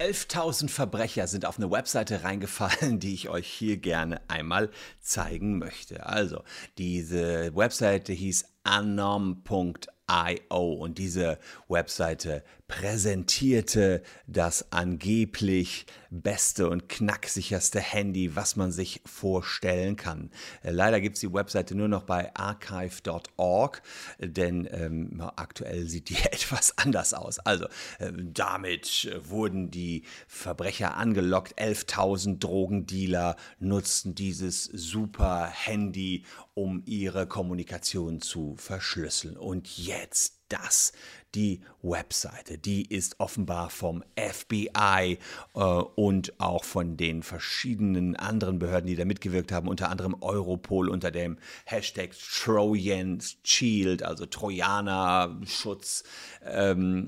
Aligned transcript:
11.000 0.00 0.70
Verbrecher 0.70 1.26
sind 1.26 1.44
auf 1.44 1.58
eine 1.58 1.70
Webseite 1.70 2.24
reingefallen, 2.24 3.00
die 3.00 3.12
ich 3.12 3.28
euch 3.28 3.46
hier 3.46 3.76
gerne 3.76 4.22
einmal 4.28 4.70
zeigen 4.98 5.58
möchte. 5.58 6.06
Also, 6.06 6.42
diese 6.78 7.54
Webseite 7.54 8.14
hieß 8.14 8.46
anom.io 8.64 9.99
IO 10.10 10.72
und 10.72 10.98
diese 10.98 11.38
Webseite 11.68 12.42
präsentierte 12.70 14.02
das 14.26 14.72
angeblich 14.72 15.86
beste 16.10 16.68
und 16.68 16.88
knacksicherste 16.88 17.80
Handy, 17.80 18.36
was 18.36 18.56
man 18.56 18.70
sich 18.72 19.00
vorstellen 19.06 19.96
kann. 19.96 20.30
Äh, 20.62 20.70
leider 20.70 21.00
gibt 21.00 21.16
es 21.16 21.20
die 21.20 21.32
Webseite 21.32 21.74
nur 21.74 21.88
noch 21.88 22.04
bei 22.04 22.34
archive.org, 22.34 23.82
denn 24.18 24.68
ähm, 24.70 25.20
aktuell 25.36 25.88
sieht 25.88 26.08
die 26.08 26.16
etwas 26.30 26.78
anders 26.78 27.12
aus. 27.12 27.38
Also 27.40 27.66
äh, 27.98 28.12
damit 28.16 29.10
wurden 29.24 29.70
die 29.70 30.04
Verbrecher 30.28 30.96
angelockt. 30.96 31.60
11.000 31.60 32.38
Drogendealer 32.38 33.36
nutzten 33.58 34.14
dieses 34.14 34.64
super 34.64 35.46
Handy, 35.46 36.24
um 36.54 36.82
ihre 36.86 37.26
Kommunikation 37.26 38.20
zu 38.20 38.54
verschlüsseln. 38.56 39.36
Und 39.36 39.76
jetzt 39.78 39.99
das 40.48 40.92
die 41.34 41.60
Webseite. 41.82 42.58
Die 42.58 42.84
ist 42.84 43.20
offenbar 43.20 43.70
vom 43.70 44.02
FBI 44.16 45.18
äh, 45.54 45.60
und 45.60 46.40
auch 46.40 46.64
von 46.64 46.96
den 46.96 47.22
verschiedenen 47.22 48.16
anderen 48.16 48.58
Behörden, 48.58 48.88
die 48.88 48.96
da 48.96 49.04
mitgewirkt 49.04 49.52
haben, 49.52 49.68
unter 49.68 49.90
anderem 49.90 50.16
Europol 50.20 50.88
unter 50.88 51.10
dem 51.10 51.38
Hashtag 51.64 52.10
Trojan 52.12 53.22
Shield, 53.44 54.02
also 54.02 54.26
Trojaner-Schutz, 54.26 56.04
ähm, 56.44 57.06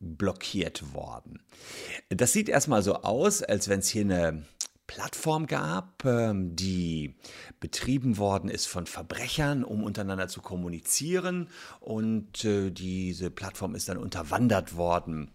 blockiert 0.00 0.94
worden. 0.94 1.40
Das 2.08 2.32
sieht 2.32 2.48
erstmal 2.48 2.82
so 2.82 2.96
aus, 3.02 3.42
als 3.42 3.68
wenn 3.68 3.80
es 3.80 3.88
hier 3.88 4.02
eine 4.02 4.44
Plattform 4.86 5.46
gab, 5.46 6.04
ähm, 6.04 6.54
die 6.56 7.14
betrieben 7.58 8.18
worden 8.18 8.50
ist 8.50 8.66
von 8.66 8.86
Verbrechern, 8.86 9.64
um 9.64 9.82
untereinander 9.82 10.28
zu 10.28 10.40
kommunizieren. 10.40 11.48
Und 11.80 12.44
äh, 12.44 12.70
diese 12.70 13.30
Plattform 13.30 13.74
ist 13.74 13.88
dann 13.88 13.96
unterwandert 13.96 14.76
worden 14.76 15.30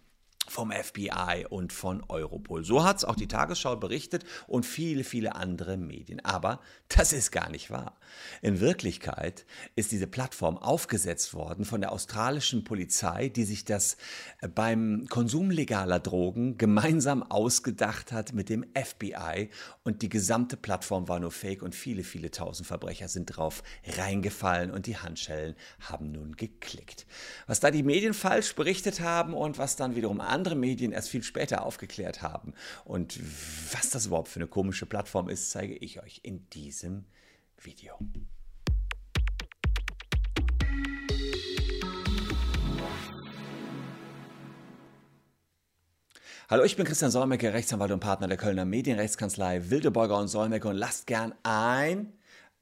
vom 0.50 0.72
FBI 0.72 1.46
und 1.50 1.74
von 1.74 2.04
Europol. 2.08 2.64
So 2.64 2.84
hat 2.84 2.98
es 2.98 3.06
auch 3.06 3.16
die 3.16 3.28
Tagesschau 3.28 3.76
berichtet 3.76 4.24
und 4.48 4.66
viele, 4.66 5.04
viele 5.04 5.36
andere 5.36 5.78
Medien. 5.78 6.24
Aber 6.24 6.60
das 6.88 7.14
ist 7.14 7.32
gar 7.32 7.50
nicht 7.50 7.70
wahr. 7.72 7.98
In 8.42 8.60
Wirklichkeit 8.60 9.46
ist 9.76 9.92
diese 9.92 10.08
Plattform 10.08 10.58
aufgesetzt 10.58 11.34
worden 11.34 11.66
von 11.66 11.82
der 11.82 11.92
australischen 11.92 12.64
Polizei, 12.64 13.30
die 13.30 13.44
sich 13.44 13.66
das 13.66 13.98
äh, 14.42 14.48
beim 14.48 15.08
Konsum 15.10 15.52
legaler 15.52 16.00
Drogen 16.00 16.58
gemeinsam 16.58 17.24
ausgedacht 17.24 18.12
hat 18.12 18.34
mit 18.34 18.50
dem 18.50 18.66
FBI 18.74 19.50
und 19.84 20.02
die 20.02 20.10
gesamte 20.10 20.58
Plattform 20.58 21.08
war 21.08 21.20
nur 21.20 21.32
fake 21.32 21.62
und 21.62 21.76
viele, 21.76 22.04
viele 22.04 22.32
tausend 22.32 22.68
Verbrecher 22.68 23.08
sind 23.08 23.26
drauf 23.26 23.64
reingefallen 23.98 24.72
und 24.72 24.88
die 24.88 24.98
Handschellen 24.98 25.56
haben 25.80 26.12
nun 26.12 26.36
geklickt. 26.36 27.06
Was 27.48 27.60
da 27.60 27.72
die 27.72 27.84
Medien 27.84 28.14
falsch 28.14 28.56
berichtet 28.56 29.02
haben 29.02 29.34
und 29.34 29.58
was 29.58 29.76
dann 29.76 29.96
wiederum 29.96 30.22
andere 30.22 30.39
andere 30.40 30.56
Medien 30.56 30.94
erst 30.94 31.10
viel 31.10 31.22
später 31.22 31.66
aufgeklärt 31.66 32.22
haben. 32.22 32.54
Und 32.86 33.20
was 33.74 33.90
das 33.90 34.06
überhaupt 34.06 34.30
für 34.30 34.40
eine 34.40 34.48
komische 34.48 34.86
Plattform 34.86 35.28
ist, 35.28 35.52
zeige 35.52 35.76
ich 35.76 36.02
euch 36.02 36.22
in 36.24 36.50
diesem 36.52 37.04
Video. 37.58 37.94
Hallo, 46.50 46.64
ich 46.64 46.78
bin 46.78 46.86
Christian 46.86 47.12
Solmecke, 47.12 47.54
Rechtsanwalt 47.54 47.92
und 47.92 48.00
Partner 48.00 48.30
der 48.30 48.38
Kölner 48.38 48.64
Medienrechtskanzlei 48.64 49.70
Wildeborger 49.70 50.18
und 50.18 50.30
Solmecke 50.30 50.70
und 50.70 50.78
lasst 50.78 51.06
gern 51.06 51.36
ein 51.44 52.14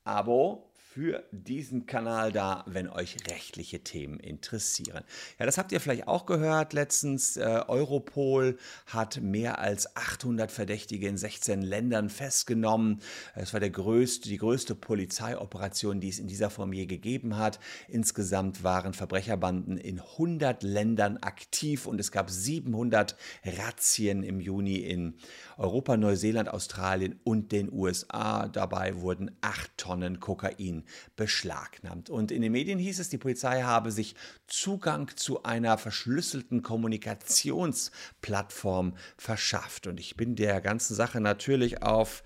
Abo 0.03 0.66
für 0.97 1.23
diesen 1.31 1.85
Kanal 1.85 2.31
da, 2.31 2.63
wenn 2.65 2.89
euch 2.89 3.17
rechtliche 3.30 3.83
Themen 3.83 4.19
interessieren. 4.19 5.03
Ja, 5.37 5.45
das 5.45 5.59
habt 5.59 5.71
ihr 5.71 5.80
vielleicht 5.80 6.08
auch 6.08 6.25
gehört 6.25 6.73
letztens. 6.73 7.37
Äh, 7.37 7.43
Europol 7.67 8.58
hat 8.87 9.21
mehr 9.21 9.59
als 9.59 9.95
800 9.95 10.52
Verdächtige 10.52 11.07
in 11.07 11.15
16 11.15 11.61
Ländern 11.61 12.09
festgenommen. 12.09 13.02
Es 13.36 13.53
war 13.53 13.59
der 13.59 13.69
größte, 13.69 14.27
die 14.27 14.39
größte 14.39 14.73
Polizeioperation, 14.73 15.99
die 15.99 16.09
es 16.09 16.17
in 16.17 16.25
dieser 16.25 16.49
Form 16.49 16.73
je 16.73 16.87
gegeben 16.87 17.37
hat. 17.37 17.59
Insgesamt 17.87 18.63
waren 18.63 18.95
Verbrecherbanden 18.95 19.77
in 19.77 19.99
100 19.99 20.63
Ländern 20.63 21.17
aktiv 21.17 21.86
und 21.86 21.99
es 21.99 22.11
gab 22.11 22.31
700 22.31 23.15
Razzien 23.45 24.23
im 24.23 24.39
Juni 24.39 24.77
in 24.77 25.13
Europa, 25.59 25.95
Neuseeland, 25.95 26.49
Australien 26.49 27.19
und 27.23 27.52
den 27.52 27.71
USA. 27.71 28.47
Dabei 28.47 28.99
wurden 28.99 29.37
8 29.41 29.77
Tonnen 29.77 30.19
Kokain 30.19 30.86
beschlagnahmt. 31.15 32.09
Und 32.09 32.31
in 32.31 32.42
den 32.42 32.52
Medien 32.52 32.80
hieß 32.80 32.99
es, 32.99 33.09
die 33.09 33.17
Polizei 33.17 33.64
habe 33.64 33.92
sich 33.92 34.15
Zugang 34.48 35.11
zu 35.15 35.43
einer 35.43 35.77
verschlüsselten 35.77 36.64
Kommunikationsplattform 36.64 38.95
verschafft. 39.17 39.87
Und 39.87 39.99
ich 39.99 40.15
bin 40.17 40.36
der 40.36 40.61
ganzen 40.61 40.95
Sache 40.95 41.21
natürlich 41.21 41.83
auf 41.83 42.23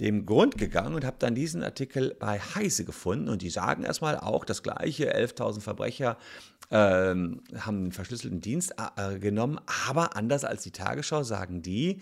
dem 0.00 0.26
Grund 0.26 0.58
gegangen 0.58 0.94
und 0.94 1.04
habe 1.04 1.16
dann 1.18 1.34
diesen 1.34 1.62
Artikel 1.62 2.14
bei 2.18 2.40
Heise 2.40 2.84
gefunden. 2.84 3.28
Und 3.28 3.42
die 3.42 3.50
sagen 3.50 3.84
erstmal 3.84 4.18
auch 4.18 4.44
das 4.44 4.62
gleiche, 4.62 5.16
11.000 5.16 5.60
Verbrecher 5.60 6.16
ähm, 6.72 7.42
haben 7.54 7.76
einen 7.76 7.92
verschlüsselten 7.92 8.40
Dienst 8.40 8.74
äh, 8.96 9.18
genommen, 9.18 9.60
aber 9.86 10.16
anders 10.16 10.44
als 10.44 10.62
die 10.62 10.70
Tagesschau 10.70 11.22
sagen 11.22 11.60
die, 11.60 12.00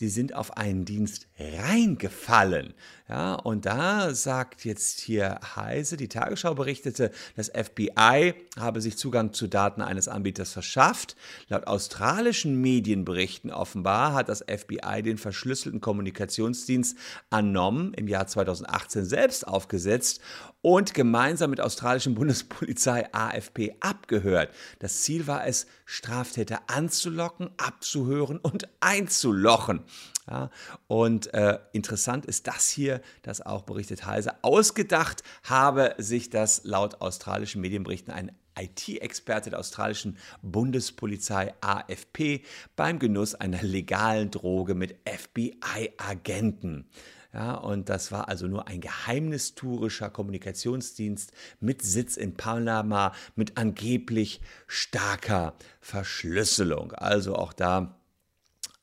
sie 0.00 0.08
sind 0.08 0.34
auf 0.34 0.56
einen 0.56 0.86
Dienst 0.86 1.28
reingefallen. 1.38 2.72
Ja, 3.06 3.34
und 3.34 3.66
da 3.66 4.14
sagt 4.14 4.64
jetzt 4.64 5.00
hier 5.00 5.40
Heise, 5.56 5.98
die 5.98 6.08
Tagesschau 6.08 6.54
berichtete, 6.54 7.10
das 7.36 7.48
FBI 7.48 8.34
habe 8.58 8.80
sich 8.80 8.96
Zugang 8.96 9.34
zu 9.34 9.46
Daten 9.46 9.82
eines 9.82 10.08
Anbieters 10.08 10.52
verschafft. 10.52 11.16
Laut 11.48 11.66
australischen 11.66 12.58
Medienberichten 12.62 13.50
offenbar 13.50 14.14
hat 14.14 14.30
das 14.30 14.42
FBI 14.48 15.02
den 15.02 15.18
verschlüsselten 15.18 15.82
Kommunikationsdienst 15.82 16.96
Anom 17.28 17.92
im 17.92 18.08
Jahr 18.08 18.26
2018 18.26 19.04
selbst 19.04 19.46
aufgesetzt 19.46 20.22
und 20.62 20.94
gemeinsam 20.94 21.50
mit 21.50 21.60
australischen 21.60 22.14
Bundespolizei 22.20 23.12
AFP 23.12 23.76
abgehört. 23.80 24.50
Das 24.78 25.02
Ziel 25.02 25.26
war 25.26 25.46
es, 25.46 25.66
Straftäter 25.84 26.60
anzulocken, 26.68 27.50
abzuhören 27.58 28.38
und 28.38 28.68
einzulochen. 28.80 29.82
Ja, 30.28 30.50
und 30.86 31.32
äh, 31.34 31.58
interessant 31.72 32.26
ist 32.26 32.46
das 32.46 32.68
hier, 32.68 33.00
das 33.22 33.44
auch 33.44 33.62
berichtet 33.62 34.06
Heise. 34.06 34.34
Ausgedacht 34.42 35.22
habe 35.42 35.94
sich 35.98 36.30
das 36.30 36.62
laut 36.64 37.00
australischen 37.00 37.60
Medienberichten 37.60 38.12
ein 38.12 38.32
IT-Experte 38.58 39.50
der 39.50 39.58
australischen 39.58 40.18
Bundespolizei 40.42 41.54
AFP 41.60 42.42
beim 42.76 42.98
Genuss 42.98 43.34
einer 43.34 43.62
legalen 43.62 44.30
Droge 44.30 44.74
mit 44.74 44.96
FBI-Agenten. 45.06 46.88
Ja, 47.32 47.54
und 47.54 47.88
das 47.88 48.10
war 48.10 48.28
also 48.28 48.48
nur 48.48 48.66
ein 48.66 48.80
geheimnisturischer 48.80 50.10
Kommunikationsdienst 50.10 51.32
mit 51.60 51.80
Sitz 51.80 52.16
in 52.16 52.36
Panama 52.36 53.12
mit 53.36 53.56
angeblich 53.56 54.40
starker 54.66 55.54
Verschlüsselung. 55.80 56.92
Also 56.92 57.36
auch 57.36 57.52
da 57.52 57.99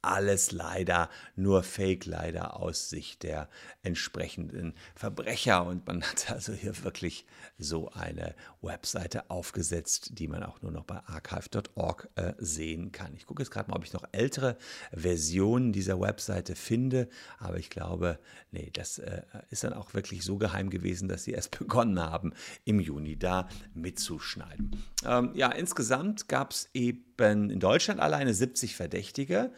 alles 0.07 0.51
leider 0.51 1.09
nur 1.35 1.63
Fake, 1.63 2.05
leider 2.05 2.59
aus 2.59 2.89
Sicht 2.89 3.23
der 3.23 3.49
entsprechenden 3.83 4.73
Verbrecher. 4.95 5.65
Und 5.65 5.85
man 5.87 6.03
hat 6.03 6.31
also 6.31 6.53
hier 6.53 6.83
wirklich 6.83 7.25
so 7.57 7.91
eine 7.91 8.35
Webseite 8.61 9.29
aufgesetzt, 9.29 10.11
die 10.19 10.27
man 10.27 10.43
auch 10.43 10.61
nur 10.61 10.71
noch 10.71 10.85
bei 10.85 11.01
archive.org 11.05 12.09
äh, 12.15 12.33
sehen 12.37 12.91
kann. 12.91 13.13
Ich 13.15 13.25
gucke 13.25 13.41
jetzt 13.41 13.51
gerade 13.51 13.69
mal, 13.69 13.77
ob 13.77 13.83
ich 13.83 13.93
noch 13.93 14.05
ältere 14.11 14.57
Versionen 14.91 15.71
dieser 15.73 15.99
Webseite 15.99 16.55
finde, 16.55 17.09
aber 17.39 17.57
ich 17.57 17.69
glaube, 17.69 18.19
nee, 18.51 18.69
das 18.73 18.99
äh, 18.99 19.21
ist 19.49 19.63
dann 19.63 19.73
auch 19.73 19.93
wirklich 19.93 20.23
so 20.23 20.37
geheim 20.37 20.69
gewesen, 20.69 21.07
dass 21.07 21.23
sie 21.23 21.31
erst 21.31 21.51
begonnen 21.59 21.99
haben, 21.99 22.33
im 22.65 22.79
Juni 22.79 23.17
da 23.17 23.47
mitzuschneiden. 23.73 24.83
Ähm, 25.05 25.31
ja, 25.33 25.51
insgesamt 25.51 26.27
gab 26.27 26.51
es 26.51 26.69
eben 26.73 27.49
in 27.49 27.59
Deutschland 27.59 27.99
alleine 27.99 28.33
70 28.33 28.75
Verdächtige 28.75 29.51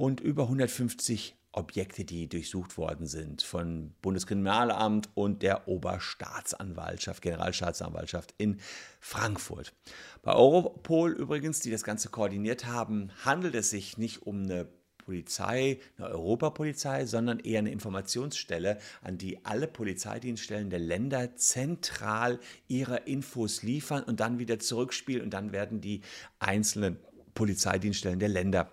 und 0.00 0.22
über 0.22 0.44
150 0.44 1.36
Objekte, 1.52 2.06
die 2.06 2.26
durchsucht 2.26 2.78
worden 2.78 3.06
sind 3.06 3.42
von 3.42 3.92
Bundeskriminalamt 4.00 5.10
und 5.12 5.42
der 5.42 5.68
Oberstaatsanwaltschaft, 5.68 7.20
Generalstaatsanwaltschaft 7.20 8.34
in 8.38 8.60
Frankfurt. 8.98 9.74
Bei 10.22 10.32
Europol 10.32 11.12
übrigens, 11.12 11.60
die 11.60 11.70
das 11.70 11.84
Ganze 11.84 12.08
koordiniert 12.08 12.64
haben, 12.64 13.10
handelt 13.26 13.54
es 13.54 13.68
sich 13.68 13.98
nicht 13.98 14.22
um 14.22 14.44
eine 14.44 14.68
Polizei, 14.96 15.80
eine 15.98 16.08
Europapolizei, 16.08 17.04
sondern 17.04 17.38
eher 17.38 17.58
eine 17.58 17.70
Informationsstelle, 17.70 18.78
an 19.02 19.18
die 19.18 19.44
alle 19.44 19.66
Polizeidienststellen 19.66 20.70
der 20.70 20.78
Länder 20.78 21.36
zentral 21.36 22.40
ihre 22.68 22.96
Infos 23.00 23.62
liefern 23.62 24.04
und 24.04 24.20
dann 24.20 24.38
wieder 24.38 24.58
zurückspielen 24.58 25.24
und 25.24 25.34
dann 25.34 25.52
werden 25.52 25.82
die 25.82 26.00
einzelnen 26.38 26.96
Polizeidienststellen 27.34 28.18
der 28.18 28.30
Länder 28.30 28.70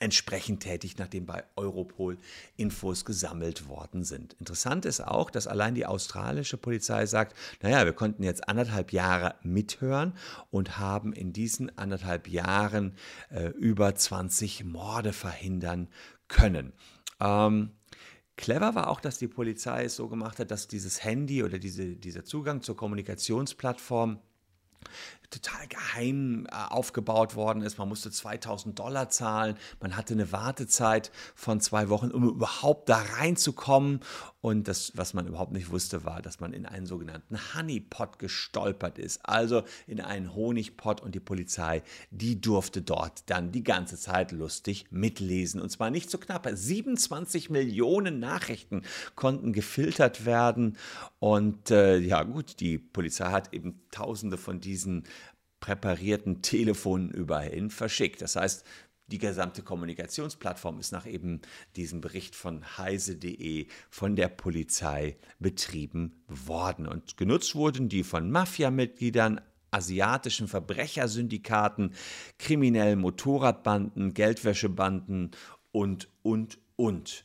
entsprechend 0.00 0.62
tätig, 0.62 0.96
nachdem 0.98 1.26
bei 1.26 1.44
Europol 1.56 2.18
Infos 2.56 3.04
gesammelt 3.04 3.68
worden 3.68 4.02
sind. 4.02 4.34
Interessant 4.34 4.84
ist 4.84 5.00
auch, 5.00 5.30
dass 5.30 5.46
allein 5.46 5.74
die 5.74 5.86
australische 5.86 6.56
Polizei 6.56 7.06
sagt, 7.06 7.36
naja, 7.62 7.84
wir 7.84 7.92
konnten 7.92 8.22
jetzt 8.22 8.48
anderthalb 8.48 8.92
Jahre 8.92 9.36
mithören 9.42 10.14
und 10.50 10.78
haben 10.78 11.12
in 11.12 11.32
diesen 11.32 11.76
anderthalb 11.78 12.28
Jahren 12.28 12.94
äh, 13.30 13.48
über 13.48 13.94
20 13.94 14.64
Morde 14.64 15.12
verhindern 15.12 15.88
können. 16.28 16.72
Ähm, 17.20 17.72
Clever 18.36 18.74
war 18.74 18.88
auch, 18.88 19.00
dass 19.00 19.18
die 19.18 19.28
Polizei 19.28 19.84
es 19.84 19.96
so 19.96 20.08
gemacht 20.08 20.38
hat, 20.38 20.50
dass 20.50 20.66
dieses 20.66 21.04
Handy 21.04 21.44
oder 21.44 21.58
diese, 21.58 21.96
dieser 21.96 22.24
Zugang 22.24 22.62
zur 22.62 22.74
Kommunikationsplattform 22.74 24.18
total 25.30 25.68
geheim 25.68 26.46
äh, 26.50 26.54
aufgebaut 26.72 27.34
worden 27.34 27.62
ist. 27.62 27.78
Man 27.78 27.88
musste 27.88 28.10
2000 28.10 28.78
Dollar 28.78 29.08
zahlen. 29.08 29.56
Man 29.80 29.96
hatte 29.96 30.14
eine 30.14 30.32
Wartezeit 30.32 31.10
von 31.34 31.60
zwei 31.60 31.88
Wochen, 31.88 32.10
um 32.10 32.28
überhaupt 32.28 32.88
da 32.88 33.00
reinzukommen. 33.18 34.00
Und 34.40 34.68
das, 34.68 34.92
was 34.96 35.12
man 35.12 35.26
überhaupt 35.26 35.52
nicht 35.52 35.70
wusste, 35.70 36.04
war, 36.04 36.22
dass 36.22 36.40
man 36.40 36.54
in 36.54 36.64
einen 36.64 36.86
sogenannten 36.86 37.38
Honeypot 37.54 38.18
gestolpert 38.18 38.98
ist. 38.98 39.20
Also 39.24 39.64
in 39.86 40.00
einen 40.00 40.34
Honigpot 40.34 41.02
und 41.02 41.14
die 41.14 41.20
Polizei, 41.20 41.82
die 42.10 42.40
durfte 42.40 42.80
dort 42.80 43.28
dann 43.28 43.52
die 43.52 43.62
ganze 43.62 43.98
Zeit 43.98 44.32
lustig 44.32 44.86
mitlesen. 44.90 45.60
Und 45.60 45.70
zwar 45.70 45.90
nicht 45.90 46.10
so 46.10 46.16
knapp. 46.16 46.48
27 46.50 47.50
Millionen 47.50 48.18
Nachrichten 48.18 48.82
konnten 49.14 49.52
gefiltert 49.52 50.24
werden. 50.24 50.78
Und 51.18 51.70
äh, 51.70 51.98
ja 51.98 52.22
gut, 52.22 52.60
die 52.60 52.78
Polizei 52.78 53.30
hat 53.30 53.52
eben 53.52 53.82
tausende 53.90 54.38
von 54.38 54.60
diesen 54.60 55.04
präparierten 55.60 56.40
Telefonen 56.40 57.10
überhin 57.10 57.68
verschickt. 57.68 58.22
Das 58.22 58.36
heißt, 58.36 58.64
die 59.10 59.18
gesamte 59.18 59.62
Kommunikationsplattform 59.62 60.78
ist 60.78 60.92
nach 60.92 61.06
eben 61.06 61.40
diesem 61.76 62.00
Bericht 62.00 62.36
von 62.36 62.64
heise.de 62.78 63.66
von 63.90 64.16
der 64.16 64.28
Polizei 64.28 65.16
betrieben 65.38 66.22
worden. 66.28 66.86
Und 66.86 67.16
genutzt 67.16 67.54
wurden 67.54 67.88
die 67.88 68.04
von 68.04 68.30
Mafia-Mitgliedern, 68.30 69.40
asiatischen 69.72 70.48
Verbrechersyndikaten, 70.48 71.94
kriminellen 72.38 73.00
Motorradbanden, 73.00 74.14
Geldwäschebanden 74.14 75.30
und, 75.72 76.08
und, 76.22 76.58
und. 76.76 77.24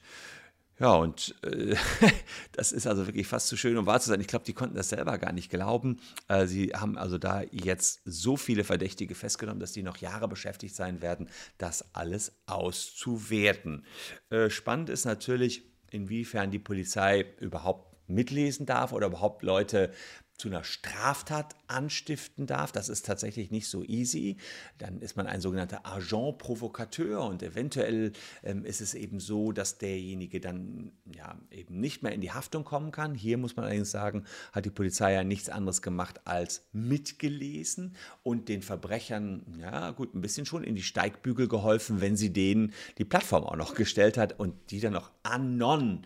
Ja, 0.77 0.95
und 0.95 1.33
äh, 1.43 1.75
das 2.51 2.71
ist 2.71 2.85
also 2.85 3.07
wirklich 3.07 3.27
fast 3.27 3.47
zu 3.47 3.55
schön, 3.55 3.77
um 3.77 3.85
wahr 3.85 4.01
zu 4.01 4.09
sein. 4.09 4.19
Ich 4.19 4.27
glaube, 4.27 4.45
die 4.45 4.53
konnten 4.53 4.75
das 4.75 4.89
selber 4.89 5.17
gar 5.17 5.31
nicht 5.31 5.49
glauben. 5.49 5.99
Äh, 6.27 6.47
sie 6.47 6.73
haben 6.73 6.97
also 6.97 7.17
da 7.17 7.43
jetzt 7.51 8.01
so 8.03 8.35
viele 8.35 8.63
Verdächtige 8.63 9.15
festgenommen, 9.15 9.59
dass 9.59 9.71
die 9.71 9.83
noch 9.83 9.97
Jahre 9.97 10.27
beschäftigt 10.27 10.75
sein 10.75 11.01
werden, 11.01 11.29
das 11.57 11.95
alles 11.95 12.33
auszuwerten. 12.45 13.85
Äh, 14.29 14.49
spannend 14.49 14.89
ist 14.89 15.05
natürlich, 15.05 15.63
inwiefern 15.91 16.51
die 16.51 16.59
Polizei 16.59 17.25
überhaupt 17.39 17.94
mitlesen 18.07 18.65
darf 18.65 18.93
oder 18.93 19.07
überhaupt 19.07 19.43
Leute 19.43 19.91
zu 20.37 20.49
einer 20.49 20.63
Straftat 20.65 21.55
anstiften 21.67 22.45
darf. 22.45 22.71
Das 22.71 22.89
ist 22.89 23.05
tatsächlich 23.05 23.51
nicht 23.51 23.69
so 23.69 23.83
easy. 23.83 24.35
Dann 24.77 24.99
ist 24.99 25.15
man 25.15 25.27
ein 25.27 25.39
sogenannter 25.39 25.85
Agent 25.85 26.39
Provocateur 26.39 27.23
und 27.23 27.41
eventuell 27.41 28.11
ähm, 28.43 28.65
ist 28.65 28.81
es 28.81 28.93
eben 28.95 29.19
so, 29.19 29.53
dass 29.53 29.77
derjenige 29.77 30.41
dann 30.41 30.91
ja 31.05 31.37
eben 31.51 31.79
nicht 31.79 32.03
mehr 32.03 32.11
in 32.11 32.19
die 32.19 32.33
Haftung 32.33 32.65
kommen 32.65 32.91
kann. 32.91 33.15
Hier 33.15 33.37
muss 33.37 33.55
man 33.55 33.65
allerdings 33.65 33.91
sagen, 33.91 34.25
hat 34.51 34.65
die 34.65 34.71
Polizei 34.71 35.13
ja 35.13 35.23
nichts 35.23 35.49
anderes 35.49 35.81
gemacht 35.81 36.19
als 36.25 36.67
mitgelesen 36.73 37.95
und 38.21 38.49
den 38.49 38.61
Verbrechern, 38.61 39.45
ja 39.57 39.91
gut, 39.91 40.13
ein 40.15 40.21
bisschen 40.21 40.45
schon 40.45 40.65
in 40.65 40.75
die 40.75 40.83
Steigbügel 40.83 41.47
geholfen, 41.47 42.01
wenn 42.01 42.17
sie 42.17 42.33
denen 42.33 42.73
die 42.97 43.05
Plattform 43.05 43.45
auch 43.45 43.55
noch 43.55 43.73
gestellt 43.73 44.17
hat 44.17 44.37
und 44.37 44.71
die 44.71 44.81
dann 44.81 44.93
noch 44.93 45.11
anon 45.23 46.05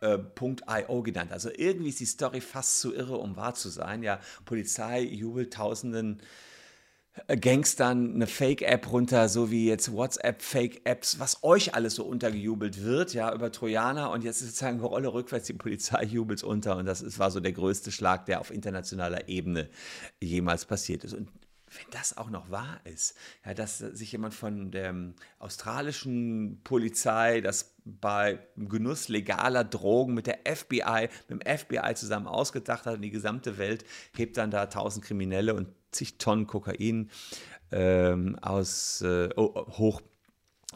äh, 0.00 0.18
.io 0.88 1.02
genannt. 1.02 1.32
Also 1.32 1.50
irgendwie 1.54 1.88
ist 1.88 2.00
die 2.00 2.06
Story 2.06 2.40
fast 2.40 2.80
zu 2.80 2.94
irre, 2.94 3.16
um 3.16 3.36
wahr 3.36 3.54
zu 3.54 3.68
sein. 3.68 4.02
Ja, 4.02 4.20
Polizei 4.44 5.02
jubelt 5.02 5.52
tausenden 5.52 6.20
äh, 7.26 7.36
Gangstern 7.36 8.14
eine 8.14 8.26
Fake-App 8.26 8.90
runter, 8.92 9.28
so 9.28 9.50
wie 9.50 9.66
jetzt 9.66 9.92
WhatsApp-Fake-Apps, 9.92 11.18
was 11.18 11.42
euch 11.42 11.74
alles 11.74 11.94
so 11.94 12.04
untergejubelt 12.04 12.82
wird, 12.82 13.14
ja, 13.14 13.32
über 13.34 13.50
Trojaner 13.50 14.10
und 14.10 14.24
jetzt 14.24 14.40
ist 14.40 14.48
sozusagen 14.48 14.80
Rolle 14.80 15.12
rückwärts, 15.12 15.46
die 15.46 15.54
Polizei 15.54 16.04
jubelt 16.04 16.42
unter 16.44 16.76
und 16.76 16.86
das 16.86 17.02
ist, 17.02 17.18
war 17.18 17.30
so 17.30 17.40
der 17.40 17.52
größte 17.52 17.90
Schlag, 17.90 18.26
der 18.26 18.40
auf 18.40 18.50
internationaler 18.50 19.28
Ebene 19.28 19.68
jemals 20.20 20.64
passiert 20.64 21.04
ist. 21.04 21.14
Und 21.14 21.28
wenn 21.70 21.90
das 21.90 22.16
auch 22.16 22.30
noch 22.30 22.50
wahr 22.50 22.80
ist, 22.84 23.14
ja, 23.44 23.54
dass 23.54 23.78
sich 23.78 24.12
jemand 24.12 24.34
von 24.34 24.70
der 24.70 24.94
australischen 25.38 26.60
Polizei, 26.64 27.40
das 27.40 27.74
bei 28.00 28.38
Genuss 28.56 29.08
legaler 29.08 29.64
Drogen 29.64 30.14
mit 30.14 30.26
der 30.26 30.40
FBI, 30.44 31.08
mit 31.28 31.42
dem 31.42 31.58
FBI 31.58 31.94
zusammen 31.94 32.26
ausgedacht 32.26 32.86
hat 32.86 32.96
und 32.96 33.02
die 33.02 33.10
gesamte 33.10 33.58
Welt 33.58 33.84
hebt 34.16 34.36
dann 34.36 34.50
da 34.50 34.66
tausend 34.66 35.04
Kriminelle 35.04 35.54
und 35.54 35.68
zig 35.90 36.18
Tonnen 36.18 36.46
Kokain 36.46 37.10
ähm, 37.70 38.38
aus 38.40 39.02
äh, 39.02 39.28
hoch 39.36 40.00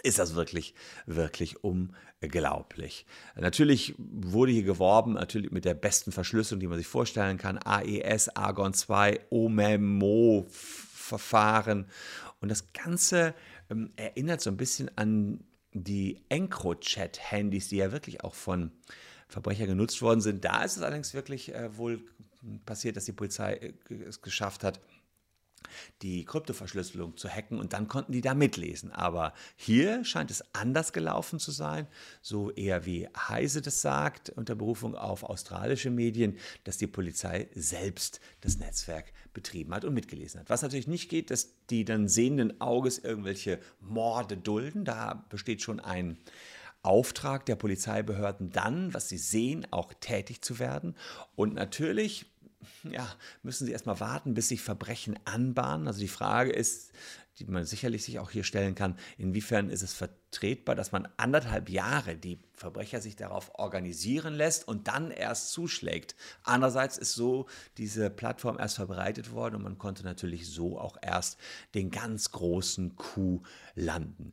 ist 0.03 0.19
das 0.19 0.35
wirklich, 0.35 0.75
wirklich 1.07 1.63
unglaublich. 1.63 3.07
Natürlich 3.37 3.95
wurde 3.99 4.53
hier 4.53 4.65
geworben, 4.65 5.13
natürlich 5.15 5.51
mit 5.53 5.65
der 5.67 5.75
besten 5.75 6.13
Verschlüsselung, 6.13 6.61
die 6.61 6.67
man 6.67 6.79
sich 6.79 6.87
vorstellen 6.87 7.37
kann. 7.37 7.59
AES, 7.59 8.31
Argon 8.31 8.73
2, 8.75 9.21
OMEMO-Verfahren. 9.31 11.87
Und 12.41 12.49
das 12.49 12.73
Ganze 12.73 13.35
ähm, 13.71 13.93
erinnert 13.97 14.41
so 14.41 14.51
ein 14.51 14.57
bisschen 14.57 14.91
an 14.97 15.45
die 15.73 16.23
EncroChat-Handys, 16.29 17.69
die 17.69 17.77
ja 17.77 17.93
wirklich 17.93 18.25
auch 18.25 18.35
von 18.35 18.73
Verbrechern 19.29 19.69
genutzt 19.69 20.03
worden 20.03 20.21
sind. 20.21 20.45
Da 20.45 20.63
ist 20.63 20.77
es 20.77 20.83
allerdings 20.83 21.15
wirklich 21.15 21.55
äh, 21.55 21.77
wohl 21.77 22.05
passiert, 22.67 22.97
dass 22.97 23.07
die 23.07 23.13
Polizei 23.13 23.55
äh, 23.89 23.95
es 23.95 24.21
geschafft 24.21 24.65
hat, 24.65 24.81
die 26.03 26.25
Kryptoverschlüsselung 26.25 27.17
zu 27.17 27.29
hacken 27.29 27.59
und 27.59 27.73
dann 27.73 27.89
konnten 27.89 28.13
die 28.13 28.21
da 28.21 28.35
mitlesen. 28.35 28.91
Aber 28.93 29.33
hier 29.57 30.05
scheint 30.05 30.31
es 30.31 30.45
anders 30.55 30.93
gelaufen 30.93 31.39
zu 31.39 31.51
sein, 31.51 31.87
so 32.21 32.51
eher 32.51 32.87
wie 32.87 33.09
Heise 33.17 33.63
das 33.63 33.83
sagt, 33.83 34.31
unter 34.31 34.55
Berufung 34.55 34.95
auf 34.95 35.23
australische 35.23 35.91
Medien, 35.91 36.39
dass 36.65 36.79
die 36.79 36.87
Polizei 36.87 37.49
selbst 37.55 38.21
das 38.41 38.59
Netzwerk 38.59 39.13
betrieben 39.33 39.75
hat 39.75 39.85
und 39.85 39.95
mitgelesen 39.95 40.41
hat. 40.41 40.51
Was 40.51 40.63
natürlich 40.63 40.87
nicht 40.89 41.09
geht, 41.09 41.31
dass 41.31 41.55
die 41.71 41.85
dann 41.85 42.09
sehenden 42.09 42.61
Auges 42.61 42.99
irgendwelche 42.99 43.59
Morde 43.81 44.37
dulden. 44.37 44.85
Da 44.85 45.25
besteht 45.31 45.63
schon 45.63 45.81
ein 45.81 46.19
Auftrag 46.83 47.47
der 47.47 47.57
Polizeibehörden 47.57 48.51
dann, 48.51 48.93
was 48.93 49.09
sie 49.09 49.19
sehen, 49.19 49.67
auch 49.71 49.93
tätig 49.95 50.43
zu 50.43 50.59
werden. 50.59 50.97
Und 51.37 51.55
natürlich 51.55 52.32
ja, 52.85 53.09
müssen 53.43 53.67
sie 53.67 53.73
erstmal 53.73 54.01
warten, 54.01 54.35
bis 54.35 54.49
sich 54.49 54.61
Verbrechen 54.61 55.19
anbahnen. 55.25 55.87
Also 55.87 56.01
die 56.01 56.09
Frage 56.09 56.53
ist, 56.53 56.93
die 57.39 57.47
man 57.47 57.65
sicherlich 57.65 58.05
sich 58.05 58.19
auch 58.19 58.31
hier 58.31 58.45
stellen 58.45 58.75
kann, 58.75 58.99
inwiefern 59.17 59.71
ist 59.71 59.83
es 59.83 59.95
vertretbar, 59.95 60.75
dass 60.75 60.93
man 60.93 61.09
anderthalb 61.17 61.71
Jahre 61.71 62.17
die 62.17 62.39
Verbrecher 62.53 63.01
sich 63.01 63.17
darauf 63.17 63.55
organisieren 63.55 64.35
lässt 64.35 64.69
und 64.69 64.89
dann 64.89 65.11
erst 65.11 65.51
zuschlägt. 65.53 66.15
Andererseits 66.43 66.99
ist 66.99 67.15
so 67.15 67.47
diese 67.79 68.11
Plattform 68.11 68.59
erst 68.59 68.77
verbreitet 68.77 69.33
worden 69.33 69.57
und 69.57 69.63
man 69.63 69.79
konnte 69.79 70.05
natürlich 70.05 70.49
so 70.49 70.79
auch 70.79 70.97
erst 71.01 71.39
den 71.75 71.91
ganz 71.91 72.31
großen 72.31 72.97
Coup 72.97 73.43
landen. 73.75 74.33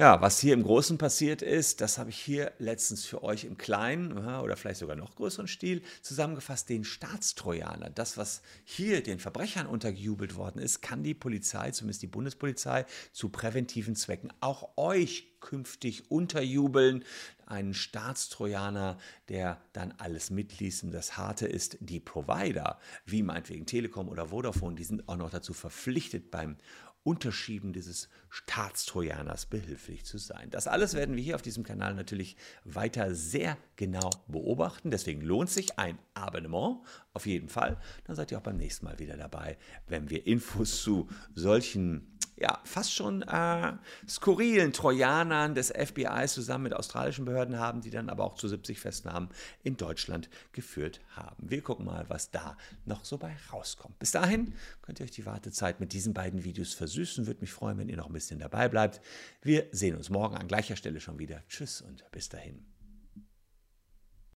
Ja, 0.00 0.20
was 0.20 0.38
hier 0.38 0.54
im 0.54 0.62
Großen 0.62 0.96
passiert 0.96 1.42
ist, 1.42 1.80
das 1.80 1.98
habe 1.98 2.10
ich 2.10 2.20
hier 2.20 2.52
letztens 2.60 3.04
für 3.04 3.24
euch 3.24 3.42
im 3.42 3.58
kleinen 3.58 4.12
oder 4.12 4.56
vielleicht 4.56 4.78
sogar 4.78 4.94
noch 4.94 5.16
größeren 5.16 5.48
Stil 5.48 5.82
zusammengefasst, 6.02 6.68
den 6.68 6.84
Staatstrojaner. 6.84 7.90
Das, 7.90 8.16
was 8.16 8.40
hier 8.62 9.02
den 9.02 9.18
Verbrechern 9.18 9.66
untergejubelt 9.66 10.36
worden 10.36 10.62
ist, 10.62 10.82
kann 10.82 11.02
die 11.02 11.14
Polizei, 11.14 11.72
zumindest 11.72 12.02
die 12.02 12.06
Bundespolizei, 12.06 12.86
zu 13.10 13.30
präventiven 13.30 13.96
Zwecken 13.96 14.32
auch 14.38 14.68
euch 14.76 15.32
künftig 15.40 16.12
unterjubeln. 16.12 17.04
Einen 17.46 17.74
Staatstrojaner, 17.74 18.98
der 19.28 19.60
dann 19.72 19.94
alles 19.98 20.30
mitliest. 20.30 20.84
Und 20.84 20.92
das 20.92 21.16
Harte 21.16 21.46
ist, 21.46 21.76
die 21.80 21.98
Provider, 21.98 22.78
wie 23.04 23.24
meinetwegen 23.24 23.66
Telekom 23.66 24.08
oder 24.08 24.26
Vodafone, 24.26 24.76
die 24.76 24.84
sind 24.84 25.08
auch 25.08 25.16
noch 25.16 25.30
dazu 25.30 25.54
verpflichtet 25.54 26.30
beim 26.30 26.56
Unterschieben 27.08 27.72
dieses 27.72 28.10
Staatstrojaners 28.28 29.46
behilflich 29.46 30.04
zu 30.04 30.18
sein. 30.18 30.50
Das 30.50 30.66
alles 30.66 30.92
werden 30.92 31.16
wir 31.16 31.22
hier 31.22 31.36
auf 31.36 31.42
diesem 31.42 31.64
Kanal 31.64 31.94
natürlich 31.94 32.36
weiter 32.64 33.14
sehr 33.14 33.56
genau 33.76 34.10
beobachten. 34.26 34.90
Deswegen 34.90 35.22
lohnt 35.22 35.48
sich 35.48 35.78
ein 35.78 35.98
Abonnement 36.12 36.80
auf 37.14 37.24
jeden 37.24 37.48
Fall. 37.48 37.80
Dann 38.04 38.14
seid 38.14 38.30
ihr 38.30 38.36
auch 38.36 38.42
beim 38.42 38.58
nächsten 38.58 38.84
Mal 38.84 38.98
wieder 38.98 39.16
dabei, 39.16 39.56
wenn 39.86 40.10
wir 40.10 40.26
Infos 40.26 40.82
zu 40.82 41.08
solchen 41.34 42.17
ja, 42.40 42.60
fast 42.64 42.92
schon 42.94 43.22
äh, 43.22 43.72
skurrilen 44.08 44.72
Trojanern 44.72 45.54
des 45.54 45.70
FBIs 45.70 46.34
zusammen 46.34 46.64
mit 46.64 46.74
australischen 46.74 47.24
Behörden 47.24 47.58
haben, 47.58 47.80
die 47.80 47.90
dann 47.90 48.08
aber 48.08 48.24
auch 48.24 48.34
zu 48.34 48.48
70 48.48 48.78
Festnahmen 48.78 49.28
in 49.64 49.76
Deutschland 49.76 50.28
geführt 50.52 51.00
haben. 51.16 51.50
Wir 51.50 51.62
gucken 51.62 51.84
mal, 51.84 52.04
was 52.08 52.30
da 52.30 52.56
noch 52.84 53.04
so 53.04 53.18
bei 53.18 53.36
rauskommt. 53.52 53.98
Bis 53.98 54.12
dahin 54.12 54.54
könnt 54.82 55.00
ihr 55.00 55.04
euch 55.04 55.10
die 55.10 55.26
Wartezeit 55.26 55.80
mit 55.80 55.92
diesen 55.92 56.14
beiden 56.14 56.44
Videos 56.44 56.74
versüßen. 56.74 57.26
Würde 57.26 57.40
mich 57.40 57.52
freuen, 57.52 57.78
wenn 57.78 57.88
ihr 57.88 57.96
noch 57.96 58.06
ein 58.06 58.12
bisschen 58.12 58.38
dabei 58.38 58.68
bleibt. 58.68 59.00
Wir 59.42 59.66
sehen 59.72 59.96
uns 59.96 60.10
morgen 60.10 60.36
an 60.36 60.48
gleicher 60.48 60.76
Stelle 60.76 61.00
schon 61.00 61.18
wieder. 61.18 61.42
Tschüss 61.48 61.82
und 61.82 62.04
bis 62.12 62.28
dahin. 62.28 62.77